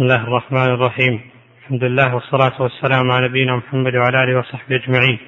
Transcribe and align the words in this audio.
بسم 0.00 0.08
الله 0.08 0.24
الرحمن 0.24 0.70
الرحيم. 0.74 1.20
الحمد 1.60 1.84
لله 1.84 2.14
والصلاة 2.14 2.62
والسلام 2.62 3.10
على 3.10 3.28
نبينا 3.28 3.56
محمد 3.56 3.94
وعلى 3.94 4.24
آله 4.24 4.38
وصحبه 4.38 4.76
أجمعين. 4.76 5.18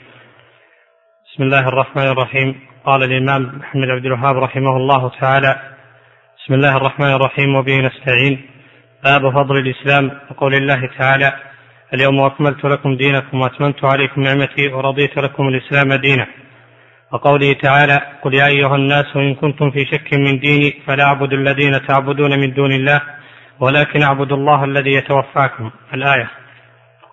بسم 1.26 1.42
الله 1.42 1.68
الرحمن 1.68 2.06
الرحيم. 2.06 2.60
قال 2.84 3.02
الإمام 3.02 3.42
محمد 3.58 3.88
عبد 3.88 4.06
الوهاب 4.06 4.36
رحمه 4.36 4.76
الله 4.76 5.08
تعالى 5.20 5.56
بسم 6.38 6.54
الله 6.54 6.76
الرحمن 6.76 7.12
الرحيم 7.12 7.54
وبه 7.56 7.76
نستعين. 7.78 8.40
باب 9.04 9.30
فضل 9.30 9.56
الإسلام. 9.56 10.10
وقول 10.30 10.54
الله 10.54 10.88
تعالى 10.98 11.32
اليوم 11.94 12.20
أكملت 12.20 12.64
لكم 12.64 12.96
دينكم 12.96 13.40
وأتممت 13.40 13.84
عليكم 13.84 14.22
نعمتي 14.22 14.68
ورضيت 14.68 15.18
لكم 15.18 15.48
الإسلام 15.48 16.00
دينا. 16.00 16.26
وقوله 17.12 17.52
تعالى 17.52 17.96
قل 18.22 18.34
يا 18.34 18.46
أيها 18.46 18.76
الناس 18.76 19.16
إن 19.16 19.34
كنتم 19.34 19.70
في 19.70 19.84
شك 19.92 20.14
من 20.14 20.38
ديني 20.38 20.70
فلا 20.86 21.04
أعبد 21.04 21.32
الذين 21.32 21.86
تعبدون 21.86 22.40
من 22.40 22.52
دون 22.54 22.72
الله 22.72 23.21
ولكن 23.62 24.02
اعبدوا 24.02 24.36
الله 24.36 24.64
الذي 24.64 24.90
يتوفاكم. 24.90 25.70
الآية. 25.94 26.30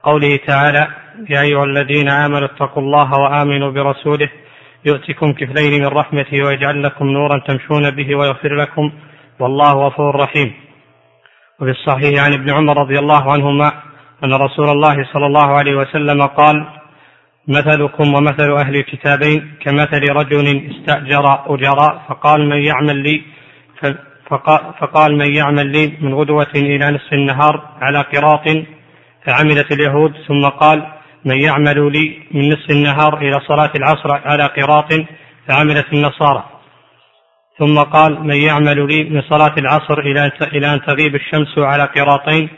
قوله 0.03 0.39
تعالى 0.47 0.87
يا 1.29 1.41
أيها 1.41 1.63
الذين 1.63 2.09
آمنوا 2.09 2.47
اتقوا 2.47 2.83
الله 2.83 3.09
وآمنوا 3.19 3.71
برسوله 3.71 4.29
يؤتكم 4.85 5.33
كفلين 5.33 5.81
من 5.81 5.87
رحمته 5.87 6.37
ويجعل 6.45 6.83
لكم 6.83 7.05
نورا 7.05 7.39
تمشون 7.47 7.89
به 7.89 8.15
ويغفر 8.15 8.55
لكم 8.55 8.91
والله 9.39 9.73
غفور 9.73 10.15
رحيم. 10.15 10.53
وفي 11.59 11.71
الصحيح 11.71 12.23
عن 12.23 12.33
ابن 12.33 12.49
عمر 12.49 12.77
رضي 12.77 12.99
الله 12.99 13.31
عنهما 13.33 13.71
أن 14.23 14.33
رسول 14.33 14.69
الله 14.69 14.95
صلى 15.13 15.25
الله 15.25 15.47
عليه 15.57 15.75
وسلم 15.75 16.21
قال 16.21 16.65
مثلكم 17.47 18.13
ومثل 18.13 18.51
أهل 18.51 18.75
الكتابين 18.75 19.51
كمثل 19.61 20.01
رجل 20.09 20.71
استأجر 20.71 21.25
أجراء 21.47 22.01
فقال 22.09 22.49
من 22.49 22.65
يعمل 22.65 22.97
لي 23.03 23.21
فقال 24.79 25.17
من 25.17 25.35
يعمل 25.35 25.67
لي 25.67 25.97
من 26.01 26.13
غدوة 26.13 26.47
إلى 26.55 26.91
نصف 26.91 27.13
النهار 27.13 27.69
على 27.81 28.01
قراط 28.01 28.45
فعملت 29.25 29.71
اليهود 29.71 30.13
ثم 30.27 30.49
قال 30.49 30.87
من 31.25 31.41
يعمل 31.41 31.91
لي 31.91 32.17
من 32.31 32.49
نصف 32.49 32.69
النهار 32.69 33.17
إلى 33.17 33.39
صلاة 33.47 33.71
العصر 33.75 34.11
على 34.11 34.43
قراط 34.43 34.93
فعملت 35.47 35.93
النصارى. 35.93 36.43
ثم 37.59 37.79
قال 37.79 38.23
من 38.23 38.35
يعمل 38.35 38.87
لي 38.87 39.03
من 39.03 39.21
صلاة 39.21 39.55
العصر 39.57 39.99
إلى 39.99 40.31
إلى 40.41 40.73
أن 40.73 40.81
تغيب 40.81 41.15
الشمس 41.15 41.57
على 41.57 41.83
قراطين 41.83 42.49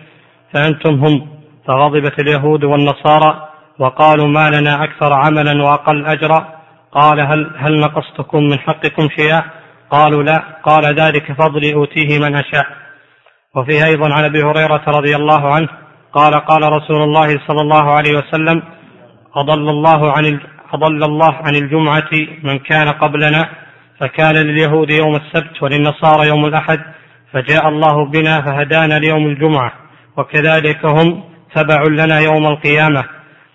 فأنتم 0.53 0.93
هم. 1.05 1.29
فغضبت 1.67 2.21
اليهود 2.21 2.63
والنصارى 2.63 3.47
وقالوا 3.79 4.27
ما 4.27 4.49
لنا 4.49 4.83
أكثر 4.83 5.13
عملا 5.13 5.63
وأقل 5.63 6.05
أجرا 6.05 6.61
قال 6.91 7.19
هل 7.19 7.51
هل 7.57 7.79
نقصتكم 7.79 8.43
من 8.43 8.59
حقكم 8.59 9.09
شيئا؟ 9.17 9.60
قالوا 9.91 10.23
لا 10.23 10.43
قال 10.63 10.99
ذلك 10.99 11.31
فضلي 11.31 11.73
أوتيه 11.73 12.19
من 12.19 12.35
أشاء. 12.35 12.65
وفيه 13.55 13.85
أيضا 13.85 14.13
عن 14.13 14.23
أبي 14.23 14.43
هريرة 14.43 14.83
رضي 14.87 15.15
الله 15.15 15.53
عنه 15.53 15.67
قال 16.13 16.33
قال 16.33 16.63
رسول 16.63 17.01
الله 17.01 17.27
صلى 17.27 17.61
الله 17.61 17.91
عليه 17.91 18.11
وسلم 18.11 18.63
أضل 19.35 19.69
الله 19.69 20.11
عن 20.11 20.39
أضل 20.73 21.03
الله 21.03 21.33
عن 21.33 21.55
الجمعة 21.55 22.09
من 22.43 22.59
كان 22.59 22.87
قبلنا 22.87 23.49
فكان 23.99 24.35
لليهود 24.35 24.89
يوم 24.89 25.15
السبت 25.15 25.63
وللنصارى 25.63 26.27
يوم 26.27 26.45
الأحد 26.45 26.79
فجاء 27.33 27.69
الله 27.69 28.05
بنا 28.05 28.41
فهدانا 28.41 28.99
ليوم 28.99 29.27
الجمعة 29.27 29.73
وكذلك 30.17 30.85
هم 30.85 31.23
تبع 31.55 31.83
لنا 31.83 32.19
يوم 32.19 32.47
القيامة. 32.47 33.03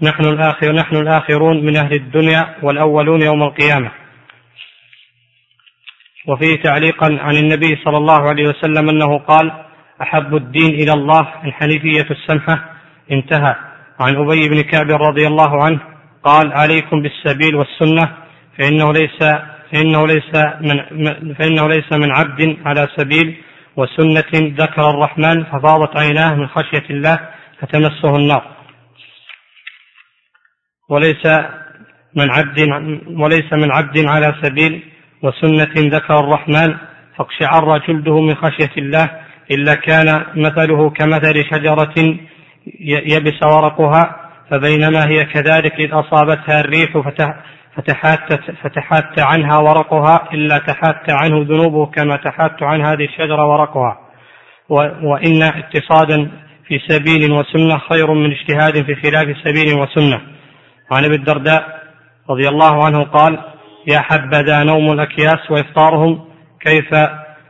نحن 0.03 0.25
الآخر 0.25 0.73
نحن 0.73 0.97
الآخرون 0.97 1.67
من 1.67 1.77
أهل 1.77 1.93
الدنيا 1.93 2.55
والأولون 2.63 3.23
يوم 3.23 3.43
القيامة. 3.43 3.91
وفيه 6.29 6.63
تعليقا 6.63 7.19
عن 7.21 7.37
النبي 7.37 7.79
صلى 7.85 7.97
الله 7.97 8.29
عليه 8.29 8.49
وسلم 8.49 8.89
أنه 8.89 9.19
قال 9.19 9.53
أحب 10.03 10.37
الدين 10.37 10.71
إلى 10.75 10.93
الله 10.93 11.29
الحنيفية 11.45 12.07
السمحة 12.11 12.71
انتهى. 13.13 13.55
عن 14.01 14.17
أبي 14.17 14.49
بن 14.49 14.61
كعب 14.61 14.91
رضي 14.91 15.27
الله 15.27 15.65
عنه 15.65 15.81
قال 16.25 16.53
عليكم 16.53 17.03
بالسبيل 17.03 17.57
والسنة 17.57 18.13
فإنه 18.59 18.93
ليس 18.93 19.19
فإنه 19.73 20.07
ليس 20.07 20.33
من 20.61 20.77
فإنه 21.35 21.69
ليس 21.69 21.93
من 21.93 22.11
عبد 22.11 22.57
على 22.65 22.89
سبيل 22.97 23.37
وسنة 23.77 24.33
ذكر 24.35 24.91
الرحمن 24.91 25.45
ففاضت 25.45 25.99
عيناه 25.99 26.35
من 26.35 26.49
خشية 26.49 26.87
الله 26.91 27.19
فتمسه 27.61 28.17
النار. 28.17 28.57
وليس 30.91 31.27
من 32.15 32.31
عبد 32.31 32.59
وليس 33.09 33.53
من 33.53 33.73
عبد 33.73 34.07
على 34.07 34.35
سبيل 34.43 34.83
وسنة 35.23 35.89
ذكر 35.97 36.21
الرحمن 36.21 36.77
فاقشعر 37.19 37.79
جلده 37.79 38.21
من 38.21 38.35
خشية 38.35 38.73
الله 38.79 39.11
إلا 39.51 39.75
كان 39.75 40.25
مثله 40.35 40.91
كمثل 40.91 41.45
شجرة 41.51 42.19
يبس 43.13 43.43
ورقها 43.45 44.17
فبينما 44.51 45.09
هي 45.09 45.25
كذلك 45.25 45.73
إذ 45.73 45.93
أصابتها 45.93 46.61
الريح 46.61 46.99
فتحات, 47.77 48.33
فتحات 48.63 49.21
عنها 49.21 49.59
ورقها 49.59 50.29
إلا 50.33 50.59
تحات 50.59 51.11
عنه 51.11 51.43
ذنوبه 51.43 51.87
كما 51.87 52.17
تحات 52.17 52.63
عن 52.63 52.85
هذه 52.85 53.05
الشجرة 53.05 53.47
ورقها. 53.47 53.99
وإن 55.03 55.43
اقتصادا 55.43 56.31
في 56.69 56.81
سبيل 56.89 57.33
وسنة 57.33 57.79
خير 57.79 58.15
من 58.15 58.33
اجتهاد 58.33 58.85
في 58.85 58.95
خلاف 58.95 59.37
سبيل 59.45 59.75
وسنة. 59.81 60.21
وعن 60.91 61.05
ابي 61.05 61.15
الدرداء 61.15 61.83
رضي 62.31 62.49
الله 62.49 62.85
عنه 62.85 63.05
قال 63.05 63.39
يا 63.87 64.01
حبذا 64.01 64.63
نوم 64.63 64.93
الأكياس 64.93 65.51
وإفطارهم 65.51 66.29
كيف 66.61 66.95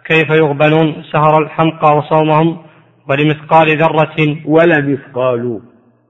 كيف 0.05 0.31
يغبنون 0.31 1.05
سهر 1.13 1.43
الحمقى 1.43 1.97
وصومهم؟ 1.97 2.67
ولمثقال 3.09 3.79
ذرة 3.79 4.17
ولمثقال. 4.45 5.61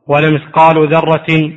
ولمثقال 0.07 0.89
ذرة 0.95 1.53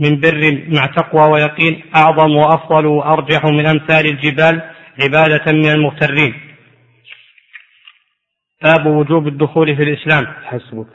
من 0.00 0.20
بر 0.20 0.64
مع 0.68 0.86
تقوى 0.86 1.30
ويقين. 1.32 1.82
أعظم 1.96 2.36
وأفضل 2.36 2.86
وأرجح 2.86 3.44
من 3.44 3.66
أمثال 3.66 4.06
الجبال 4.06 4.62
عبادة 5.02 5.52
من 5.52 5.70
المغترين. 5.70 6.34
باب 8.62 8.86
وجوب 8.86 9.26
الدخول 9.26 9.76
في 9.76 9.82
الإسلام. 9.82 10.26
حسبك. 10.26 10.86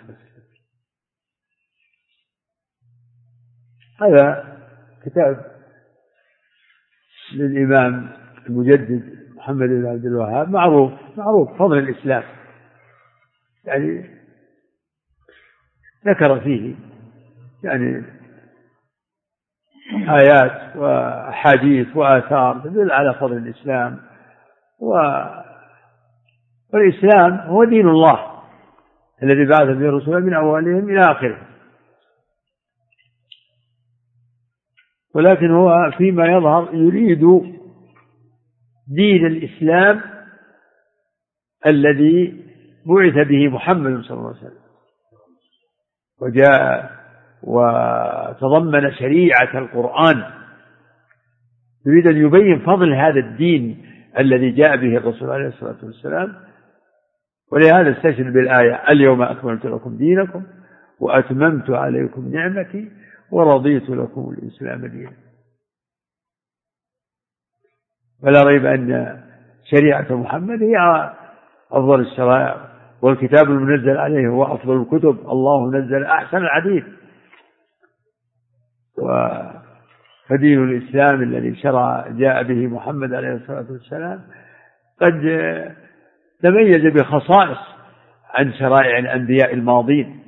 هذا 4.01 4.43
كتاب 5.05 5.56
للإمام 7.33 8.09
المجدد 8.49 9.17
محمد 9.35 9.69
بن 9.69 9.85
عبد 9.85 10.05
الوهاب 10.05 10.49
معروف 10.49 10.91
معروف 11.17 11.57
فضل 11.59 11.77
الإسلام. 11.77 12.23
يعني 13.65 14.05
ذكر 16.07 16.39
فيه 16.39 16.75
يعني 17.63 18.03
آيات 20.09 20.75
وأحاديث 20.75 21.95
وآثار 21.95 22.59
تدل 22.59 22.91
على 22.91 23.13
فضل 23.13 23.37
الإسلام. 23.37 23.99
و 24.79 24.93
والإسلام 26.73 27.37
هو 27.37 27.63
دين 27.63 27.87
الله 27.87 28.19
الذي 29.23 29.45
بعث 29.45 29.67
به 29.77 29.89
رسولا 29.89 30.19
من 30.19 30.33
أولهم 30.33 30.89
إلى 30.89 31.11
آخره 31.11 31.37
ولكن 35.17 35.51
هو 35.51 35.91
فيما 35.97 36.25
يظهر 36.27 36.69
يريد 36.73 37.21
دين 38.87 39.25
الإسلام 39.25 40.01
الذي 41.67 42.43
بعث 42.85 43.27
به 43.27 43.47
محمد 43.47 44.01
صلى 44.01 44.17
الله 44.17 44.27
عليه 44.27 44.37
وسلم. 44.37 44.67
وجاء 46.21 46.91
وتضمن 47.43 48.91
شريعة 48.91 49.57
القرآن. 49.57 50.23
يريد 51.87 52.07
أن 52.07 52.17
يبين 52.17 52.59
فضل 52.59 52.93
هذا 52.93 53.19
الدين 53.19 53.85
الذي 54.19 54.51
جاء 54.51 54.75
به 54.75 54.97
الرسول 54.97 55.29
عليه 55.29 55.47
الصلاة 55.47 55.77
والسلام. 55.83 56.35
ولهذا 57.51 57.91
استشهد 57.91 58.33
بالآية 58.33 58.83
اليوم 58.89 59.21
أكملت 59.21 59.65
لكم 59.65 59.97
دينكم 59.97 60.43
وأتممت 60.99 61.69
عليكم 61.69 62.31
نعمتي 62.31 62.91
ورضيت 63.31 63.89
لكم 63.89 64.35
الإسلام 64.37 64.85
دينا. 64.85 65.13
فلا 68.23 68.43
ريب 68.43 68.65
أن 68.65 69.17
شريعة 69.71 70.15
محمد 70.15 70.63
هي 70.63 70.77
أفضل 71.71 71.99
الشرائع 71.99 72.67
والكتاب 73.01 73.51
المنزل 73.51 73.97
عليه 73.97 74.27
هو 74.27 74.43
أفضل 74.55 74.81
الكتب 74.81 75.29
الله 75.29 75.71
نزل 75.71 76.03
أحسن 76.03 76.37
الحديث. 76.37 76.83
فدين 80.29 80.63
الإسلام 80.63 81.21
الذي 81.23 81.55
شرع 81.55 82.07
جاء 82.07 82.43
به 82.43 82.67
محمد 82.67 83.13
عليه 83.13 83.33
الصلاة 83.33 83.65
والسلام 83.71 84.21
قد 85.01 85.21
تميز 86.43 86.93
بخصائص 86.93 87.57
عن 88.33 88.53
شرائع 88.53 88.97
الأنبياء 88.97 89.53
الماضين 89.53 90.19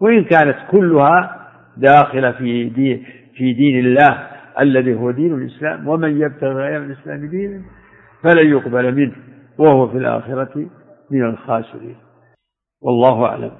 وإن 0.00 0.24
كانت 0.24 0.56
كلها 0.70 1.35
داخلة 1.76 2.32
في 2.32 2.68
دين 2.68 3.04
في 3.36 3.52
دين 3.52 3.86
الله 3.86 4.28
الذي 4.60 4.94
هو 4.94 5.10
دين 5.10 5.34
الإسلام 5.34 5.88
ومن 5.88 6.20
يبتغي 6.20 6.54
غير 6.54 6.82
الإسلام 6.82 7.28
دينا 7.28 7.62
فلن 8.22 8.50
يقبل 8.50 8.94
منه 8.94 9.16
وهو 9.58 9.88
في 9.88 9.98
الآخرة 9.98 10.66
من 11.10 11.24
الخاسرين. 11.24 11.96
والله 12.82 13.24
أعلم. 13.26 13.52